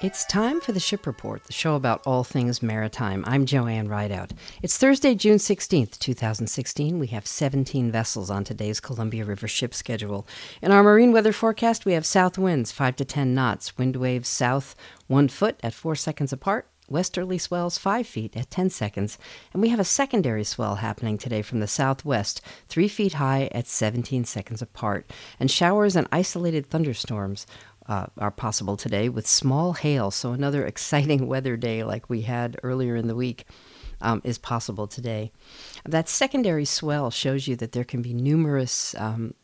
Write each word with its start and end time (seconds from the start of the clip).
It's 0.00 0.24
time 0.26 0.60
for 0.60 0.70
the 0.70 0.78
Ship 0.78 1.04
Report, 1.08 1.42
the 1.42 1.52
show 1.52 1.74
about 1.74 2.02
all 2.06 2.22
things 2.22 2.62
maritime. 2.62 3.24
I'm 3.26 3.46
Joanne 3.46 3.88
Rideout. 3.88 4.30
It's 4.62 4.78
Thursday, 4.78 5.16
June 5.16 5.38
16th, 5.38 5.98
2016. 5.98 7.00
We 7.00 7.08
have 7.08 7.26
17 7.26 7.90
vessels 7.90 8.30
on 8.30 8.44
today's 8.44 8.78
Columbia 8.78 9.24
River 9.24 9.48
ship 9.48 9.74
schedule. 9.74 10.24
In 10.62 10.70
our 10.70 10.84
marine 10.84 11.10
weather 11.10 11.32
forecast, 11.32 11.84
we 11.84 11.94
have 11.94 12.06
south 12.06 12.38
winds 12.38 12.70
5 12.70 12.94
to 12.94 13.04
10 13.04 13.34
knots, 13.34 13.76
wind 13.76 13.96
waves 13.96 14.28
south 14.28 14.76
1 15.08 15.26
foot 15.30 15.58
at 15.64 15.74
4 15.74 15.96
seconds 15.96 16.32
apart, 16.32 16.68
westerly 16.88 17.36
swells 17.36 17.76
5 17.76 18.06
feet 18.06 18.36
at 18.36 18.52
10 18.52 18.70
seconds, 18.70 19.18
and 19.52 19.60
we 19.60 19.70
have 19.70 19.80
a 19.80 19.84
secondary 19.84 20.44
swell 20.44 20.76
happening 20.76 21.18
today 21.18 21.42
from 21.42 21.58
the 21.58 21.66
southwest, 21.66 22.40
3 22.68 22.86
feet 22.86 23.14
high 23.14 23.48
at 23.50 23.66
17 23.66 24.24
seconds 24.24 24.62
apart, 24.62 25.10
and 25.40 25.50
showers 25.50 25.96
and 25.96 26.06
isolated 26.12 26.66
thunderstorms 26.66 27.48
uh, 27.88 28.06
are 28.18 28.30
possible 28.30 28.76
today 28.76 29.08
with 29.08 29.26
small 29.26 29.72
hail. 29.72 30.10
So, 30.10 30.32
another 30.32 30.64
exciting 30.72 31.26
weather 31.26 31.56
day 31.56 31.82
like 31.84 32.08
we 32.08 32.22
had 32.22 32.58
earlier 32.62 32.96
in 32.96 33.08
the 33.08 33.16
week. 33.16 33.44
Um, 34.00 34.22
is 34.22 34.38
possible 34.38 34.86
today. 34.86 35.32
That 35.84 36.08
secondary 36.08 36.64
swell 36.64 37.10
shows 37.10 37.48
you 37.48 37.56
that 37.56 37.72
there 37.72 37.82
can 37.82 38.00
be 38.00 38.14
numerous 38.14 38.94
um, 38.94 39.34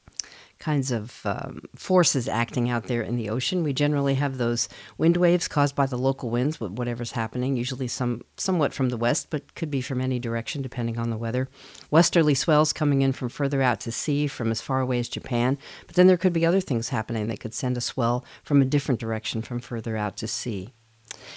kinds 0.65 0.91
of 0.91 1.21
um, 1.27 1.61
forces 1.77 2.27
acting 2.27 2.71
out 2.71 2.85
there 2.85 3.03
in 3.03 3.17
the 3.17 3.29
ocean. 3.29 3.63
We 3.63 3.75
generally 3.75 4.15
have 4.15 4.39
those 4.39 4.67
wind 4.97 5.19
waves 5.19 5.47
caused 5.47 5.77
by 5.77 5.85
the 5.85 5.99
local 5.99 6.31
winds, 6.31 6.59
whatever's 6.59 7.13
happening, 7.13 7.55
usually 7.55 7.87
some 7.87 8.23
somewhat 8.39 8.73
from 8.73 8.89
the 8.89 8.97
west, 8.97 9.29
but 9.29 9.55
could 9.55 9.71
be 9.71 9.83
from 9.83 10.01
any 10.01 10.19
direction 10.19 10.63
depending 10.63 10.99
on 10.99 11.11
the 11.11 11.19
weather. 11.19 11.51
Westerly 11.91 12.35
swells 12.35 12.73
coming 12.73 13.03
in 13.03 13.13
from 13.13 13.29
further 13.29 13.61
out 13.61 13.79
to 13.81 13.93
sea, 13.93 14.27
from 14.27 14.51
as 14.51 14.63
far 14.63 14.81
away 14.81 14.98
as 14.98 15.11
Japan. 15.11 15.59
But 15.87 15.97
then 15.97 16.06
there 16.06 16.17
could 16.17 16.33
be 16.33 16.47
other 16.47 16.62
things 16.62 16.89
happening 16.89 17.27
that 17.27 17.41
could 17.41 17.53
send 17.53 17.77
a 17.77 17.83
swell 17.83 18.25
from 18.43 18.62
a 18.62 18.65
different 18.65 19.01
direction 19.01 19.43
from 19.43 19.61
further 19.61 19.99
out 19.99 20.17
to 20.17 20.27
sea. 20.27 20.73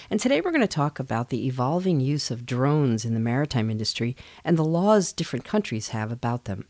And 0.09 0.21
today 0.21 0.39
we're 0.39 0.51
going 0.51 0.61
to 0.61 0.67
talk 0.67 0.99
about 0.99 1.27
the 1.29 1.45
evolving 1.47 1.99
use 1.99 2.31
of 2.31 2.45
drones 2.45 3.03
in 3.03 3.13
the 3.13 3.19
maritime 3.19 3.69
industry 3.69 4.15
and 4.45 4.57
the 4.57 4.63
laws 4.63 5.11
different 5.11 5.43
countries 5.43 5.89
have 5.89 6.13
about 6.13 6.45
them. 6.45 6.69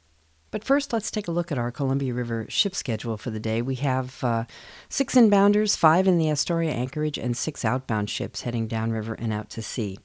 But 0.50 0.64
first, 0.64 0.94
let's 0.94 1.12
take 1.12 1.28
a 1.28 1.32
look 1.32 1.52
at 1.52 1.58
our 1.58 1.72
Columbia 1.72 2.14
River 2.14 2.46
ship 2.48 2.74
schedule 2.74 3.18
for 3.18 3.32
the 3.32 3.40
day. 3.40 3.62
We 3.62 3.76
have 3.76 4.24
uh, 4.24 4.46
six 4.88 5.16
inbounders, 5.16 5.76
five 5.76 6.08
in 6.08 6.18
the 6.18 6.30
Astoria 6.30 6.72
anchorage, 6.72 7.18
and 7.18 7.36
six 7.36 7.66
outbound 7.66 8.10
ships 8.10 8.44
heading 8.44 8.66
downriver 8.66 9.14
and 9.14 9.34
out 9.34 9.50
to 9.52 9.62
sea. 9.62 10.00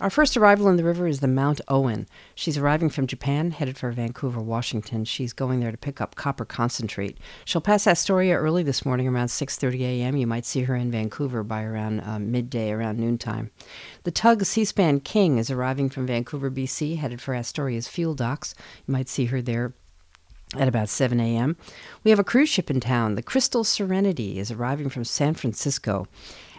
Our 0.00 0.10
first 0.10 0.36
arrival 0.36 0.68
in 0.68 0.76
the 0.76 0.84
river 0.84 1.08
is 1.08 1.18
the 1.18 1.26
Mount 1.26 1.60
Owen. 1.66 2.06
She's 2.36 2.56
arriving 2.56 2.90
from 2.90 3.08
Japan, 3.08 3.50
headed 3.50 3.76
for 3.76 3.90
Vancouver, 3.90 4.40
Washington. 4.40 5.04
She's 5.04 5.32
going 5.32 5.58
there 5.58 5.72
to 5.72 5.76
pick 5.76 6.00
up 6.00 6.14
copper 6.14 6.44
concentrate. 6.44 7.18
She'll 7.44 7.60
pass 7.60 7.86
Astoria 7.86 8.36
early 8.36 8.62
this 8.62 8.86
morning 8.86 9.08
around 9.08 9.28
6:30 9.28 9.80
a.m. 9.80 10.16
You 10.16 10.28
might 10.28 10.46
see 10.46 10.62
her 10.62 10.76
in 10.76 10.92
Vancouver 10.92 11.42
by 11.42 11.64
around 11.64 12.00
uh, 12.00 12.20
midday, 12.20 12.70
around 12.70 13.00
noontime. 13.00 13.50
The 14.04 14.12
tug 14.12 14.44
Seaspan 14.44 15.02
King 15.02 15.38
is 15.38 15.50
arriving 15.50 15.90
from 15.90 16.06
Vancouver, 16.06 16.52
BC, 16.52 16.98
headed 16.98 17.20
for 17.20 17.34
Astoria's 17.34 17.88
fuel 17.88 18.14
docks. 18.14 18.54
You 18.86 18.92
might 18.92 19.08
see 19.08 19.24
her 19.26 19.42
there 19.42 19.72
at 20.56 20.68
about 20.68 20.88
7 20.88 21.20
a.m. 21.20 21.56
We 22.04 22.10
have 22.10 22.18
a 22.18 22.24
cruise 22.24 22.48
ship 22.48 22.70
in 22.70 22.80
town. 22.80 23.14
The 23.14 23.22
Crystal 23.22 23.64
Serenity 23.64 24.38
is 24.38 24.50
arriving 24.50 24.88
from 24.88 25.04
San 25.04 25.34
Francisco. 25.34 26.06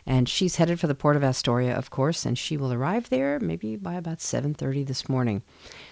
And 0.06 0.28
she's 0.28 0.56
headed 0.56 0.80
for 0.80 0.88
the 0.88 0.96
port 0.96 1.16
of 1.16 1.24
Astoria, 1.24 1.76
of 1.76 1.92
course, 1.92 2.26
and 2.26 2.38
she 2.38 2.58
will 2.58 2.74
arrive 2.74 3.10
there 3.10 3.40
maybe 3.40 3.76
by 3.76 3.94
about 3.94 4.22
7:30 4.22 4.84
this 4.84 5.08
morning. 5.08 5.44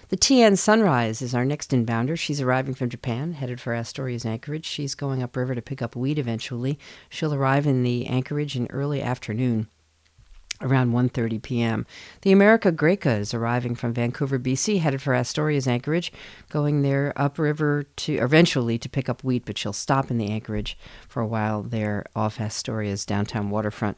The 0.08 0.16
TN 0.16 0.56
Sunrise 0.56 1.22
is 1.22 1.34
our 1.34 1.44
next 1.44 1.70
inbounder. 1.70 2.18
She's 2.18 2.40
arriving 2.40 2.74
from 2.74 2.88
Japan, 2.88 3.34
headed 3.34 3.60
for 3.60 3.74
Astoria's 3.74 4.26
anchorage. 4.26 4.66
She's 4.66 4.96
going 4.96 5.22
upriver 5.22 5.54
to 5.54 5.62
pick 5.62 5.82
up 5.82 5.94
wheat 5.94 6.18
eventually. 6.18 6.78
She'll 7.08 7.34
arrive 7.34 7.66
in 7.66 7.82
the 7.84 8.06
anchorage 8.06 8.56
in 8.56 8.66
early 8.70 9.02
afternoon 9.02 9.68
around 10.60 10.92
1:30 10.92 11.42
p.m. 11.42 11.86
The 12.22 12.32
America 12.32 12.72
Greca 12.72 13.18
is 13.18 13.34
arriving 13.34 13.74
from 13.74 13.94
Vancouver, 13.94 14.38
BC, 14.38 14.80
headed 14.80 15.02
for 15.02 15.14
Astoria's 15.14 15.68
anchorage, 15.68 16.12
going 16.48 16.82
there 16.82 17.12
upriver 17.16 17.84
to 17.84 18.14
eventually 18.14 18.78
to 18.78 18.88
pick 18.88 19.08
up 19.08 19.22
wheat, 19.24 19.44
but 19.44 19.58
she'll 19.58 19.72
stop 19.72 20.10
in 20.10 20.18
the 20.18 20.30
anchorage 20.30 20.76
for 21.08 21.20
a 21.20 21.26
while 21.26 21.62
there 21.62 22.04
off 22.16 22.38
Astoria's 22.38 23.06
downtown 23.06 23.50
waterfront 23.50 23.96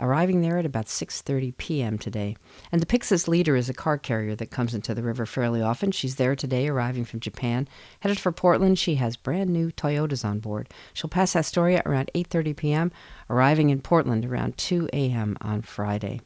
arriving 0.00 0.40
there 0.40 0.58
at 0.58 0.66
about 0.66 0.86
6:30 0.86 1.56
p.m. 1.56 1.98
today. 1.98 2.36
And 2.72 2.80
the 2.80 2.86
Pyxis 2.86 3.28
Leader 3.28 3.56
is 3.56 3.68
a 3.68 3.74
car 3.74 3.98
carrier 3.98 4.34
that 4.36 4.50
comes 4.50 4.74
into 4.74 4.94
the 4.94 5.02
river 5.02 5.26
fairly 5.26 5.62
often. 5.62 5.92
She's 5.92 6.16
there 6.16 6.36
today 6.36 6.68
arriving 6.68 7.04
from 7.04 7.20
Japan, 7.20 7.68
headed 8.00 8.18
for 8.18 8.32
Portland. 8.32 8.78
She 8.78 8.96
has 8.96 9.16
brand 9.16 9.50
new 9.50 9.70
Toyotas 9.70 10.24
on 10.24 10.38
board. 10.40 10.68
She'll 10.92 11.10
pass 11.10 11.36
Astoria 11.36 11.82
around 11.84 12.10
8:30 12.14 12.56
p.m., 12.56 12.92
arriving 13.30 13.70
in 13.70 13.80
Portland 13.80 14.24
around 14.24 14.56
2 14.58 14.88
a.m. 14.92 15.36
on 15.40 15.62
Friday. 15.62 16.20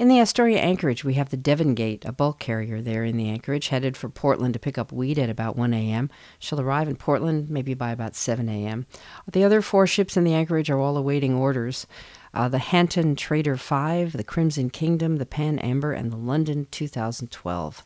In 0.00 0.08
the 0.08 0.18
Astoria 0.18 0.58
anchorage, 0.60 1.04
we 1.04 1.12
have 1.14 1.28
the 1.28 1.36
Devon 1.36 1.74
Gate, 1.74 2.06
a 2.06 2.12
bulk 2.12 2.38
carrier 2.38 2.80
there 2.80 3.04
in 3.04 3.18
the 3.18 3.28
anchorage, 3.28 3.68
headed 3.68 3.98
for 3.98 4.08
Portland 4.08 4.54
to 4.54 4.58
pick 4.58 4.78
up 4.78 4.92
wheat 4.92 5.18
at 5.18 5.28
about 5.28 5.56
1 5.56 5.74
a.m. 5.74 6.08
She'll 6.38 6.58
arrive 6.58 6.88
in 6.88 6.96
Portland 6.96 7.50
maybe 7.50 7.74
by 7.74 7.90
about 7.90 8.16
7 8.16 8.48
a.m. 8.48 8.86
The 9.30 9.44
other 9.44 9.60
four 9.60 9.86
ships 9.86 10.16
in 10.16 10.24
the 10.24 10.32
anchorage 10.32 10.70
are 10.70 10.80
all 10.80 10.96
awaiting 10.96 11.34
orders. 11.34 11.86
Uh, 12.32 12.48
the 12.48 12.60
Hanton 12.60 13.14
Trader 13.14 13.58
5, 13.58 14.12
the 14.12 14.24
Crimson 14.24 14.70
Kingdom, 14.70 15.16
the 15.18 15.26
Pan 15.26 15.58
Amber, 15.58 15.92
and 15.92 16.10
the 16.10 16.16
London 16.16 16.66
2012. 16.70 17.84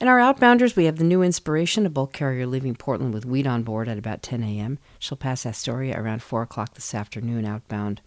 In 0.00 0.08
our 0.08 0.18
outbounders, 0.18 0.74
we 0.74 0.86
have 0.86 0.96
the 0.96 1.04
New 1.04 1.22
Inspiration, 1.22 1.86
a 1.86 1.90
bulk 1.90 2.12
carrier 2.12 2.44
leaving 2.44 2.74
Portland 2.74 3.14
with 3.14 3.24
wheat 3.24 3.46
on 3.46 3.62
board 3.62 3.86
at 3.86 3.98
about 3.98 4.24
10 4.24 4.42
a.m. 4.42 4.80
She'll 4.98 5.16
pass 5.16 5.46
Astoria 5.46 5.96
around 5.96 6.24
4 6.24 6.42
o'clock 6.42 6.74
this 6.74 6.92
afternoon 6.92 7.44
outbound. 7.44 8.00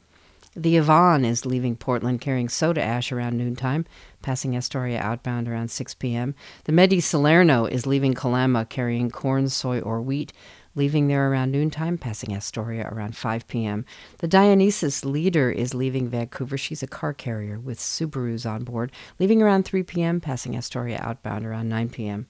The 0.55 0.77
Yvonne 0.77 1.25
is 1.25 1.47
leaving 1.47 1.75
Portland 1.75 2.21
carrying 2.21 2.47
soda 2.47 2.83
ash 2.83 3.11
around 3.11 3.39
noontime, 3.39 3.87
passing 4.21 4.55
Astoria 4.55 4.99
outbound 4.99 5.47
around 5.47 5.71
6 5.71 5.95
p.m. 5.95 6.35
The 6.65 6.71
Medi 6.71 6.99
Salerno 6.99 7.65
is 7.65 7.87
leaving 7.87 8.13
Kalama 8.13 8.65
carrying 8.65 9.09
corn, 9.09 9.49
soy, 9.49 9.79
or 9.79 9.99
wheat, 9.99 10.31
leaving 10.75 11.07
there 11.07 11.27
around 11.31 11.51
noontime, 11.51 11.97
passing 11.97 12.35
Astoria 12.35 12.87
around 12.87 13.17
5 13.17 13.47
p.m. 13.47 13.83
The 14.19 14.27
Dionysus 14.27 15.03
Leader 15.03 15.49
is 15.49 15.73
leaving 15.73 16.07
Vancouver. 16.07 16.55
She's 16.55 16.83
a 16.83 16.87
car 16.87 17.13
carrier 17.13 17.59
with 17.59 17.79
Subarus 17.79 18.47
on 18.47 18.63
board, 18.63 18.91
leaving 19.17 19.41
around 19.41 19.63
3 19.63 19.81
p.m., 19.81 20.21
passing 20.21 20.55
Astoria 20.55 20.99
outbound 21.01 21.47
around 21.47 21.67
9 21.69 21.89
p.m. 21.89 22.27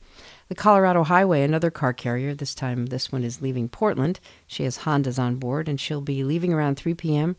The 0.48 0.56
Colorado 0.56 1.04
Highway, 1.04 1.44
another 1.44 1.70
car 1.70 1.92
carrier, 1.92 2.34
this 2.34 2.56
time 2.56 2.86
this 2.86 3.12
one 3.12 3.26
is 3.26 3.42
leaving 3.42 3.68
Portland. 3.68 4.22
She 4.48 4.64
has 4.64 4.80
Hondas 4.80 5.20
on 5.20 5.36
board, 5.36 5.68
and 5.68 5.78
she'll 5.78 6.00
be 6.00 6.24
leaving 6.24 6.54
around 6.54 6.76
3 6.76 6.94
p.m 6.94 7.36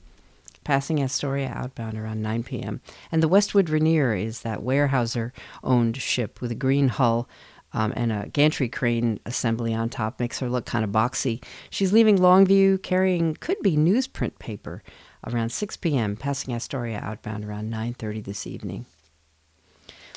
passing 0.65 1.03
Astoria 1.03 1.53
outbound 1.55 1.97
around 1.99 2.23
9 2.23 2.43
p.m. 2.43 2.81
And 3.13 3.23
the 3.23 3.29
Westwood 3.29 3.71
Rainier 3.71 4.15
is 4.15 4.41
that 4.41 4.61
Weyerhaeuser 4.61 5.33
owned 5.63 5.97
ship 5.97 6.41
with 6.41 6.51
a 6.51 6.57
green 6.57 6.89
hull 6.89 7.29
um, 7.75 7.93
and 7.97 8.13
a 8.13 8.29
gantry 8.29 8.69
crane 8.69 9.21
assembly 9.27 9.75
on 9.75 9.91
top 9.91 10.21
makes 10.21 10.39
her 10.39 10.49
look 10.49 10.65
kind 10.65 10.85
of 10.85 10.91
boxy. 10.91 11.43
She's 11.71 11.93
leaving 11.93 12.19
Longview 12.19 12.83
carrying 12.83 13.35
could 13.35 13.61
be 13.63 13.77
newsprint 13.77 14.39
paper 14.39 14.83
around 15.27 15.51
6 15.51 15.77
p.m., 15.79 16.17
passing 16.17 16.55
Astoria 16.55 17.01
outbound 17.03 17.45
around 17.45 17.71
9:30 17.71 18.25
this 18.25 18.47
evening. 18.47 18.87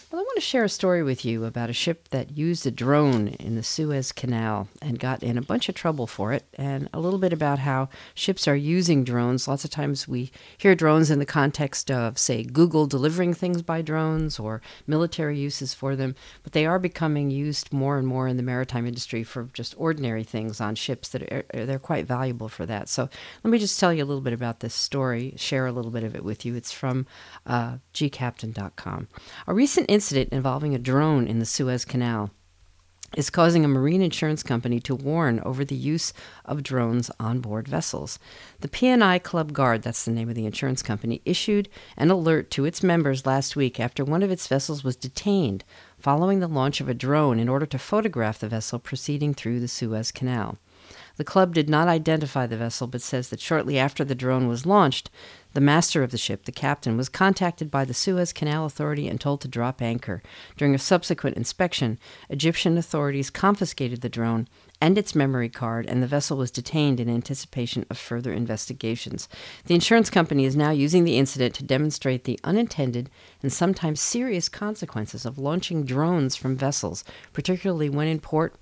Well, 0.10 0.22
I 0.22 0.24
want 0.24 0.36
to 0.36 0.42
share 0.42 0.64
a 0.64 0.70
story 0.70 1.04
with 1.04 1.26
you 1.26 1.44
about 1.44 1.70
a 1.70 1.74
ship 1.74 2.08
that 2.12 2.38
used 2.38 2.66
a 2.66 2.72
drone 2.72 3.28
in 3.28 3.56
the 3.56 3.64
Suez 3.64 4.14
Canal 4.14 4.70
and 4.82 4.98
got 4.98 5.22
in 5.22 5.38
a 5.38 5.42
bunch 5.42 5.68
of 5.68 5.76
trouble 5.76 6.08
for 6.08 6.32
it, 6.32 6.46
and 6.54 6.88
a 6.94 7.02
little 7.02 7.20
bit 7.20 7.34
about 7.34 7.60
how 7.60 7.90
ships 8.16 8.48
are 8.48 8.56
using 8.56 9.04
drones. 9.04 9.50
Lots 9.50 9.66
of 9.66 9.70
times 9.70 10.08
we 10.08 10.32
hear 10.58 10.76
drones 10.76 11.12
in 11.12 11.20
the 11.20 11.26
context 11.26 11.92
of, 11.92 12.18
say, 12.18 12.44
Google 12.44 12.88
delivering 12.88 13.34
things 13.34 13.62
by 13.62 13.82
drones 13.82 14.40
or 14.40 14.62
military 14.88 15.38
uses 15.38 15.74
for 15.74 15.94
them, 15.94 16.16
but 16.42 16.54
they 16.54 16.66
are 16.66 16.80
becoming 16.80 17.30
used 17.30 17.74
more 17.74 17.98
and 17.98 18.08
more 18.08 18.30
in 18.30 18.38
the 18.38 18.44
maritime 18.44 18.88
industry 18.88 19.26
for 19.26 19.50
just 19.52 19.76
ordinary 19.78 20.24
things 20.24 20.62
on 20.62 20.76
ships 20.76 21.10
that 21.10 21.24
are, 21.24 21.44
they're 21.66 21.80
quite 21.80 22.08
valuable 22.08 22.48
for 22.48 22.66
that. 22.66 22.88
So 22.88 23.10
let 23.44 23.52
me 23.52 23.58
just 23.58 23.78
tell 23.78 23.94
you 23.94 24.06
a 24.06 24.08
little 24.08 24.22
bit 24.22 24.32
about 24.32 24.62
this 24.62 24.74
story, 24.74 25.34
share 25.36 25.66
a 25.66 25.74
little 25.74 25.92
bit 25.92 26.06
of 26.06 26.16
it 26.16 26.24
with 26.24 26.46
you. 26.46 26.56
It's 26.56 26.72
from 26.72 27.06
uh, 27.46 27.80
gcaptain.com. 27.94 29.10
A 29.48 29.54
recent 29.54 29.97
incident 29.98 30.32
involving 30.32 30.76
a 30.76 30.78
drone 30.78 31.26
in 31.26 31.40
the 31.40 31.46
Suez 31.46 31.84
Canal 31.84 32.30
is 33.16 33.32
causing 33.32 33.66
a 33.66 33.68
marine 33.68 34.04
insurance 34.04 34.44
company 34.44 34.80
to 34.80 34.94
warn 34.94 35.40
over 35.40 35.66
the 35.66 35.74
use 35.74 36.14
of 36.46 36.62
drones 36.62 37.10
on 37.20 37.40
board 37.40 37.68
vessels. 37.68 38.20
The 38.60 38.68
P&I 38.68 39.18
Club 39.18 39.54
Gard, 39.54 39.82
that's 39.82 40.06
the 40.06 40.12
name 40.12 40.30
of 40.30 40.36
the 40.36 40.46
insurance 40.46 40.84
company, 40.84 41.20
issued 41.26 41.68
an 41.98 42.12
alert 42.12 42.52
to 42.52 42.66
its 42.66 42.84
members 42.84 43.26
last 43.26 43.56
week 43.56 43.80
after 43.80 44.06
one 44.06 44.22
of 44.22 44.30
its 44.30 44.46
vessels 44.46 44.84
was 44.84 44.96
detained 44.96 45.64
following 45.98 46.42
the 46.42 46.48
launch 46.48 46.80
of 46.80 46.88
a 46.88 46.94
drone 46.94 47.40
in 47.40 47.50
order 47.50 47.66
to 47.66 47.80
photograph 47.80 48.38
the 48.38 48.48
vessel 48.48 48.78
proceeding 48.78 49.34
through 49.34 49.60
the 49.60 49.68
Suez 49.68 50.12
Canal. 50.12 50.60
The 51.16 51.24
club 51.24 51.56
did 51.56 51.72
not 51.72 51.88
identify 51.88 52.46
the 52.46 52.56
vessel 52.56 52.86
but 52.86 53.02
says 53.02 53.30
that 53.30 53.42
shortly 53.42 53.80
after 53.80 54.06
the 54.06 54.14
drone 54.14 54.48
was 54.48 54.68
launched, 54.68 55.10
The 55.58 55.62
master 55.62 56.04
of 56.04 56.12
the 56.12 56.20
ship, 56.20 56.46
the 56.46 56.52
captain, 56.52 56.98
was 56.98 57.10
contacted 57.10 57.72
by 57.72 57.84
the 57.84 57.96
Suez 57.96 58.32
Canal 58.32 58.68
Authority 58.68 59.08
and 59.08 59.20
told 59.20 59.42
to 59.42 59.48
drop 59.48 59.82
anchor. 59.82 60.22
During 60.56 60.76
a 60.76 60.78
subsequent 60.78 61.36
inspection, 61.36 61.98
Egyptian 62.30 62.78
authorities 62.78 63.32
confiscated 63.32 64.02
the 64.02 64.08
drone 64.08 64.48
and 64.80 65.00
its 65.00 65.16
memory 65.16 65.50
card, 65.50 65.88
and 65.88 66.04
the 66.04 66.06
vessel 66.06 66.38
was 66.38 66.52
detained 66.52 67.00
in 67.00 67.10
anticipation 67.10 67.88
of 67.90 67.98
further 67.98 68.32
investigations. 68.32 69.28
The 69.66 69.74
insurance 69.74 70.12
company 70.12 70.46
is 70.46 70.56
now 70.56 70.70
using 70.70 71.06
the 71.06 71.18
incident 71.18 71.56
to 71.56 71.64
demonstrate 71.64 72.26
the 72.26 72.40
unintended 72.44 73.10
and 73.42 73.52
sometimes 73.52 74.00
serious 74.00 74.50
consequences 74.50 75.26
of 75.26 75.40
launching 75.40 75.86
drones 75.86 76.36
from 76.36 76.56
vessels, 76.56 77.04
particularly 77.34 77.90
when 77.90 78.08
in 78.08 78.20
port 78.20 78.54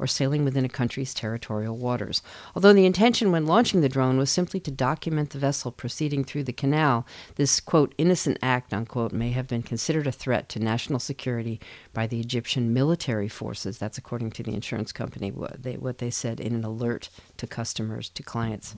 or 0.00 0.06
sailing 0.06 0.44
within 0.44 0.64
a 0.64 0.68
country's 0.68 1.14
territorial 1.14 1.76
waters. 1.76 2.22
Although 2.56 2.72
the 2.72 2.86
intention 2.86 3.30
when 3.30 3.46
launching 3.46 3.82
the 3.82 3.88
drone 3.88 4.16
was 4.16 4.30
simply 4.30 4.58
to 4.60 4.70
document 4.70 5.30
the 5.30 5.38
vessel 5.38 5.70
proceeding 5.70 6.24
through 6.24 6.44
the 6.44 6.52
canal, 6.52 7.06
this, 7.36 7.60
quote, 7.60 7.94
innocent 7.98 8.38
act, 8.42 8.72
unquote, 8.72 9.12
may 9.12 9.30
have 9.30 9.46
been 9.46 9.62
considered 9.62 10.06
a 10.06 10.12
threat 10.12 10.48
to 10.48 10.58
national 10.58 10.98
security 10.98 11.60
by 11.92 12.06
the 12.06 12.18
Egyptian 12.18 12.72
military 12.72 13.28
forces. 13.28 13.78
That's 13.78 13.98
according 13.98 14.30
to 14.32 14.42
the 14.42 14.54
insurance 14.54 14.90
company, 14.90 15.30
what 15.30 15.62
they, 15.62 15.76
what 15.76 15.98
they 15.98 16.10
said 16.10 16.40
in 16.40 16.54
an 16.54 16.64
alert 16.64 17.10
to 17.36 17.46
customers, 17.46 18.08
to 18.08 18.22
clients. 18.22 18.74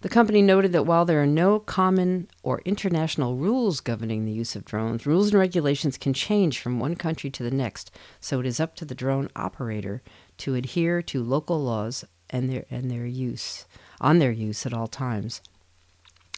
The 0.00 0.08
company 0.08 0.42
noted 0.42 0.70
that 0.72 0.86
while 0.86 1.04
there 1.04 1.20
are 1.20 1.26
no 1.26 1.58
common 1.58 2.28
or 2.44 2.62
international 2.64 3.34
rules 3.34 3.80
governing 3.80 4.24
the 4.24 4.32
use 4.32 4.54
of 4.54 4.64
drones, 4.64 5.06
rules 5.06 5.30
and 5.30 5.38
regulations 5.40 5.98
can 5.98 6.14
change 6.14 6.60
from 6.60 6.78
one 6.78 6.94
country 6.94 7.30
to 7.30 7.42
the 7.42 7.50
next, 7.50 7.90
so 8.20 8.38
it 8.38 8.46
is 8.46 8.60
up 8.60 8.76
to 8.76 8.84
the 8.84 8.94
drone 8.94 9.28
operator 9.34 10.00
to 10.36 10.54
adhere 10.54 11.02
to 11.02 11.20
local 11.24 11.60
laws 11.60 12.04
and 12.30 12.48
their 12.48 12.64
and 12.70 12.90
their 12.90 13.06
use 13.06 13.66
on 14.00 14.20
their 14.20 14.30
use 14.30 14.64
at 14.64 14.72
all 14.72 14.86
times. 14.86 15.40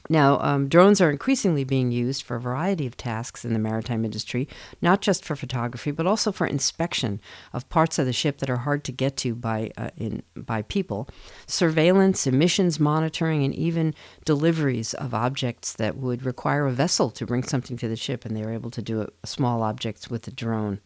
Now, 0.08 0.40
um, 0.40 0.68
drones 0.68 1.00
are 1.00 1.10
increasingly 1.10 1.64
being 1.64 1.92
used 1.92 2.22
for 2.22 2.36
a 2.36 2.40
variety 2.40 2.86
of 2.86 2.96
tasks 2.96 3.44
in 3.44 3.52
the 3.52 3.58
maritime 3.58 4.04
industry, 4.04 4.48
not 4.80 5.02
just 5.02 5.24
for 5.24 5.36
photography, 5.36 5.90
but 5.90 6.06
also 6.06 6.32
for 6.32 6.46
inspection 6.46 7.20
of 7.52 7.68
parts 7.68 7.98
of 7.98 8.06
the 8.06 8.12
ship 8.12 8.38
that 8.38 8.50
are 8.50 8.58
hard 8.58 8.84
to 8.84 8.92
get 8.92 9.16
to 9.18 9.34
by, 9.34 9.70
uh, 9.76 9.90
in, 9.96 10.22
by 10.34 10.62
people, 10.62 11.08
surveillance, 11.46 12.26
emissions 12.26 12.80
monitoring, 12.80 13.44
and 13.44 13.54
even 13.54 13.94
deliveries 14.24 14.94
of 14.94 15.14
objects 15.14 15.72
that 15.74 15.96
would 15.96 16.24
require 16.24 16.66
a 16.66 16.72
vessel 16.72 17.10
to 17.10 17.26
bring 17.26 17.42
something 17.42 17.76
to 17.76 17.88
the 17.88 17.96
ship, 17.96 18.24
and 18.24 18.36
they 18.36 18.42
are 18.42 18.52
able 18.52 18.70
to 18.70 18.82
do 18.82 19.02
it, 19.02 19.14
small 19.24 19.62
objects 19.62 20.08
with 20.08 20.26
a 20.26 20.32
drone. 20.32 20.80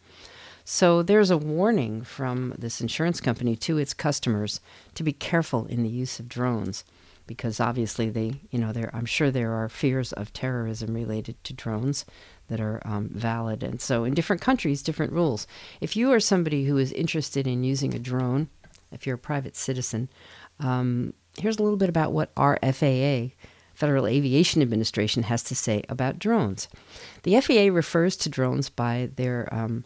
So 0.67 1.03
there's 1.03 1.29
a 1.29 1.37
warning 1.37 2.01
from 2.01 2.55
this 2.57 2.81
insurance 2.81 3.21
company 3.21 3.55
to 3.57 3.77
its 3.77 3.93
customers 3.93 4.61
to 4.95 5.03
be 5.03 5.13
careful 5.13 5.67
in 5.67 5.83
the 5.83 5.89
use 5.89 6.19
of 6.19 6.27
drones 6.27 6.83
because 7.27 7.59
obviously 7.59 8.09
they, 8.09 8.41
you 8.51 8.59
know, 8.59 8.71
there 8.71 8.89
I'm 8.93 9.05
sure 9.05 9.31
there 9.31 9.53
are 9.53 9.69
fears 9.69 10.13
of 10.13 10.33
terrorism 10.33 10.93
related 10.93 11.43
to 11.45 11.53
drones 11.53 12.05
that 12.47 12.59
are 12.59 12.81
um, 12.85 13.09
valid, 13.09 13.63
and 13.63 13.81
so 13.81 14.03
in 14.03 14.13
different 14.13 14.41
countries, 14.41 14.83
different 14.83 15.13
rules. 15.13 15.47
If 15.81 15.95
you 15.95 16.11
are 16.11 16.19
somebody 16.19 16.65
who 16.65 16.77
is 16.77 16.91
interested 16.91 17.47
in 17.47 17.63
using 17.63 17.93
a 17.93 17.99
drone, 17.99 18.49
if 18.91 19.05
you're 19.05 19.15
a 19.15 19.19
private 19.19 19.55
citizen, 19.55 20.09
um, 20.59 21.13
here's 21.37 21.57
a 21.57 21.63
little 21.63 21.77
bit 21.77 21.89
about 21.89 22.13
what 22.13 22.31
our 22.37 22.59
FAA. 22.61 23.33
Federal 23.73 24.07
Aviation 24.07 24.61
Administration 24.61 25.23
has 25.23 25.43
to 25.43 25.53
say 25.53 25.83
about 25.89 26.17
drones. 26.17 26.69
The 27.23 27.37
FAA 27.41 27.73
refers 27.75 28.15
to 28.17 28.29
drones 28.29 28.69
by 28.69 29.09
their 29.17 29.53
um, 29.53 29.83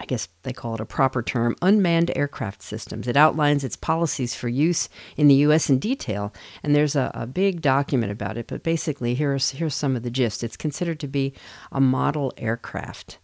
I 0.00 0.04
guess 0.04 0.28
they 0.42 0.52
call 0.52 0.74
it 0.74 0.80
a 0.80 0.86
proper 0.86 1.22
term, 1.22 1.56
unmanned 1.60 2.12
aircraft 2.16 2.62
systems. 2.62 3.08
It 3.08 3.16
outlines 3.16 3.64
its 3.64 3.76
policies 3.76 4.34
for 4.34 4.48
use 4.48 4.88
in 5.16 5.28
the 5.28 5.34
U.S. 5.36 5.68
in 5.68 5.78
detail, 5.78 6.32
and 6.62 6.74
there's 6.74 6.94
a, 6.96 7.10
a, 7.14 7.26
big 7.26 7.60
document 7.60 8.12
about 8.12 8.36
it. 8.36 8.46
But 8.46 8.62
basically, 8.62 9.14
here's 9.14 9.50
here's 9.50 9.74
some 9.74 9.96
of 9.96 10.02
the 10.02 10.10
gist. 10.10 10.44
It's 10.44 10.56
considered 10.56 11.00
to 11.00 11.08
be 11.08 11.34
a 11.72 11.80
model 11.80 12.32
aircraft. 12.36 13.18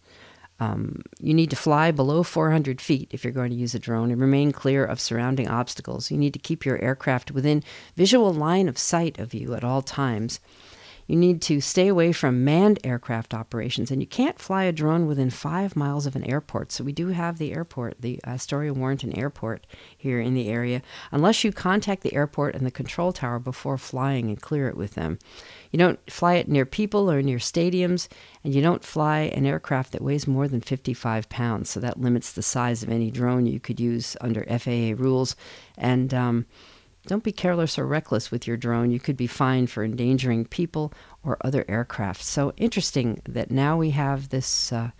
Um, 0.60 1.02
you 1.18 1.34
need 1.34 1.50
to 1.50 1.56
fly 1.56 1.90
below 1.90 2.22
400 2.22 2.80
feet 2.80 3.08
if 3.10 3.24
you're 3.24 3.32
going 3.32 3.50
to 3.50 3.56
use 3.56 3.74
a 3.74 3.78
drone 3.78 4.10
and 4.10 4.20
remain 4.20 4.52
clear 4.52 4.84
of 4.84 5.00
surrounding 5.00 5.48
obstacles. 5.48 6.10
You 6.10 6.16
need 6.16 6.32
to 6.32 6.38
keep 6.38 6.64
your 6.64 6.80
aircraft 6.82 7.32
within 7.32 7.64
visual 7.96 8.32
line 8.32 8.68
of 8.68 8.78
sight 8.78 9.18
of 9.18 9.34
you 9.34 9.54
at 9.54 9.64
all 9.64 9.82
times. 9.82 10.40
You 11.06 11.16
need 11.16 11.42
to 11.42 11.60
stay 11.60 11.88
away 11.88 12.12
from 12.12 12.44
manned 12.44 12.78
aircraft 12.82 13.34
operations, 13.34 13.90
and 13.90 14.00
you 14.00 14.06
can't 14.06 14.38
fly 14.38 14.64
a 14.64 14.72
drone 14.72 15.06
within 15.06 15.28
five 15.28 15.76
miles 15.76 16.06
of 16.06 16.16
an 16.16 16.24
airport. 16.24 16.72
So, 16.72 16.82
we 16.82 16.92
do 16.92 17.08
have 17.08 17.38
the 17.38 17.52
airport, 17.52 18.00
the 18.00 18.20
Astoria 18.24 18.72
Warrenton 18.72 19.16
Airport 19.18 19.66
here 19.96 20.18
in 20.20 20.34
the 20.34 20.48
area, 20.48 20.80
unless 21.12 21.44
you 21.44 21.52
contact 21.52 22.02
the 22.02 22.14
airport 22.14 22.54
and 22.54 22.64
the 22.64 22.70
control 22.70 23.12
tower 23.12 23.38
before 23.38 23.76
flying 23.76 24.28
and 24.28 24.40
clear 24.40 24.68
it 24.68 24.76
with 24.76 24.94
them. 24.94 25.18
You 25.70 25.78
don't 25.78 26.10
fly 26.10 26.34
it 26.34 26.48
near 26.48 26.64
people 26.64 27.10
or 27.10 27.20
near 27.20 27.38
stadiums, 27.38 28.08
and 28.42 28.54
you 28.54 28.62
don't 28.62 28.84
fly 28.84 29.20
an 29.20 29.44
aircraft 29.44 29.92
that 29.92 30.02
weighs 30.02 30.26
more 30.26 30.48
than 30.48 30.62
55 30.62 31.28
pounds. 31.28 31.68
So, 31.68 31.80
that 31.80 32.00
limits 32.00 32.32
the 32.32 32.42
size 32.42 32.82
of 32.82 32.90
any 32.90 33.10
drone 33.10 33.46
you 33.46 33.60
could 33.60 33.78
use 33.78 34.16
under 34.22 34.44
FAA 34.44 34.94
rules. 34.96 35.36
And, 35.76 36.14
um, 36.14 36.46
don't 37.06 37.22
be 37.22 37.32
careless 37.32 37.78
or 37.78 37.86
reckless 37.86 38.30
with 38.30 38.46
your 38.46 38.56
drone. 38.56 38.90
You 38.90 39.00
could 39.00 39.16
be 39.16 39.26
fined 39.26 39.70
for 39.70 39.84
endangering 39.84 40.46
people 40.46 40.92
or 41.22 41.36
other 41.42 41.64
aircraft. 41.68 42.22
So 42.22 42.52
interesting 42.56 43.20
that 43.28 43.50
now 43.50 43.76
we 43.76 43.90
have 43.90 44.30
this 44.30 44.72
uh, 44.72 44.90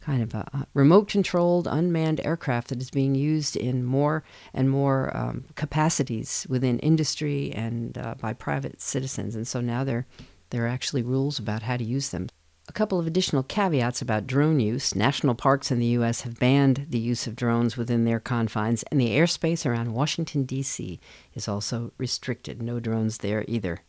kind 0.00 0.22
of 0.22 0.34
a, 0.34 0.66
remote 0.74 1.08
controlled 1.08 1.66
unmanned 1.66 2.20
aircraft 2.24 2.68
that 2.68 2.80
is 2.80 2.90
being 2.90 3.14
used 3.14 3.56
in 3.56 3.84
more 3.84 4.22
and 4.54 4.70
more 4.70 5.14
um, 5.16 5.44
capacities 5.56 6.46
within 6.48 6.78
industry 6.78 7.52
and 7.52 7.98
uh, 7.98 8.14
by 8.20 8.32
private 8.32 8.80
citizens. 8.80 9.34
And 9.34 9.48
so 9.48 9.60
now 9.60 9.82
there 9.82 10.06
are 10.54 10.66
actually 10.66 11.02
rules 11.02 11.38
about 11.38 11.62
how 11.62 11.76
to 11.76 11.84
use 11.84 12.10
them. 12.10 12.28
A 12.68 12.72
couple 12.72 12.98
of 12.98 13.06
additional 13.06 13.44
caveats 13.44 14.02
about 14.02 14.26
drone 14.26 14.58
use. 14.58 14.94
National 14.94 15.36
parks 15.36 15.70
in 15.70 15.78
the 15.78 15.86
U.S. 15.86 16.22
have 16.22 16.40
banned 16.40 16.86
the 16.90 16.98
use 16.98 17.26
of 17.26 17.36
drones 17.36 17.76
within 17.76 18.04
their 18.04 18.18
confines, 18.18 18.82
and 18.84 19.00
the 19.00 19.10
airspace 19.10 19.64
around 19.64 19.94
Washington, 19.94 20.44
D.C. 20.44 20.98
is 21.34 21.46
also 21.46 21.92
restricted. 21.96 22.60
No 22.60 22.80
drones 22.80 23.18
there 23.18 23.44
either. 23.46 23.82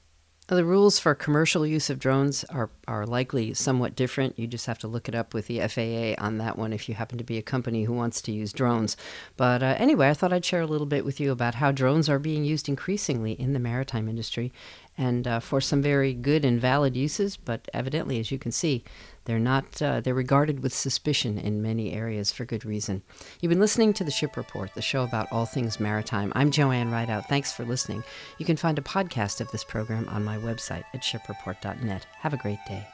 The 0.50 0.64
rules 0.64 0.98
for 0.98 1.14
commercial 1.14 1.68
use 1.68 1.90
of 1.90 2.00
drones 2.00 2.46
are, 2.46 2.70
are 2.88 3.06
likely 3.06 3.54
somewhat 3.54 3.98
different. 3.98 4.40
You 4.40 4.48
just 4.48 4.66
have 4.68 4.80
to 4.80 4.88
look 4.88 5.10
it 5.10 5.16
up 5.16 5.34
with 5.34 5.48
the 5.48 5.60
FAA 5.60 6.24
on 6.24 6.38
that 6.38 6.58
one 6.58 6.72
if 6.72 6.88
you 6.88 6.96
happen 6.96 7.18
to 7.18 7.24
be 7.26 7.38
a 7.38 7.42
company 7.42 7.84
who 7.84 7.92
wants 7.92 8.22
to 8.22 8.32
use 8.32 8.54
drones. 8.54 8.96
But 9.36 9.62
uh, 9.62 9.76
anyway, 9.78 10.10
I 10.10 10.14
thought 10.14 10.32
I'd 10.32 10.46
share 10.46 10.62
a 10.62 10.68
little 10.68 10.88
bit 10.88 11.04
with 11.04 11.20
you 11.20 11.34
about 11.34 11.56
how 11.56 11.74
drones 11.74 12.08
are 12.08 12.18
being 12.18 12.46
used 12.46 12.70
increasingly 12.70 13.34
in 13.34 13.52
the 13.52 13.60
maritime 13.60 14.08
industry 14.08 14.54
and 14.98 15.28
uh, 15.28 15.40
for 15.40 15.62
some 15.62 15.82
very 15.82 16.14
good 16.14 16.44
and 16.44 16.60
valid 16.60 16.96
uses, 16.96 17.38
but 17.38 17.68
evidently, 17.74 18.20
as 18.20 18.32
you 18.32 18.40
can 18.40 18.52
see, 18.52 18.84
they're 19.26 19.40
not, 19.40 19.82
uh, 19.82 20.02
they're 20.02 20.14
regarded 20.14 20.64
with 20.64 20.74
suspicion 20.74 21.38
in 21.38 21.62
many 21.62 21.94
areas 21.94 22.32
for 22.32 22.46
good 22.46 22.66
reason. 22.66 23.04
You've 23.42 23.50
been 23.50 23.60
listening 23.60 23.94
to 23.94 24.04
The 24.04 24.12
Ship 24.12 24.36
Report, 24.38 24.74
the 24.74 24.82
show 24.82 25.04
about 25.04 25.28
all 25.32 25.46
things 25.46 25.80
maritime. 25.80 26.32
I'm 26.36 26.50
Joanne 26.50 26.92
Rideout. 26.92 27.28
Thanks 27.28 27.52
for 27.52 27.66
listening. 27.66 28.04
You 28.38 28.46
can 28.46 28.58
find 28.58 28.80
a 28.80 28.84
podcast 28.84 29.42
of 29.42 29.52
this 29.52 29.64
program 29.64 30.08
on 30.10 30.24
my 30.24 30.38
website 30.38 30.84
at 30.94 31.02
shipreport.net. 31.02 32.08
Have 32.20 32.34
a 32.34 32.38
great 32.38 32.60
day. 32.68 32.88